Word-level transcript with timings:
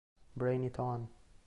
Brain 0.35 0.63
it 0.63 0.79
On! 0.79 1.09